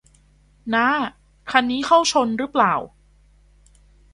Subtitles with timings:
[0.73, 0.87] น้า
[1.51, 2.73] คันนี้เข้าช่นหรือเปล่า